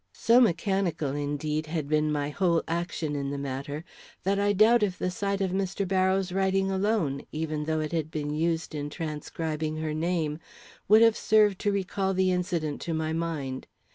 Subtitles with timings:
[0.15, 3.85] So mechanical, indeed, had been my whole action in the matter,
[4.23, 5.87] that I doubt if the sight of Mr.
[5.87, 10.39] Barrows' writing alone, even though it had been used in transcribing her name,
[10.87, 13.67] would have served to recall the incident to my mind.